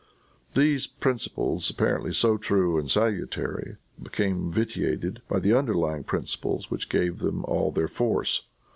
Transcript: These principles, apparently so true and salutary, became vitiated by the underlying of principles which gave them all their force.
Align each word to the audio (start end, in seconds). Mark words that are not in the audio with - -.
These 0.55 0.87
principles, 0.87 1.69
apparently 1.69 2.11
so 2.11 2.35
true 2.35 2.79
and 2.79 2.89
salutary, 2.89 3.75
became 4.01 4.51
vitiated 4.51 5.21
by 5.27 5.37
the 5.37 5.53
underlying 5.55 5.99
of 5.99 6.07
principles 6.07 6.71
which 6.71 6.89
gave 6.89 7.19
them 7.19 7.45
all 7.45 7.69
their 7.69 7.87
force. 7.87 8.47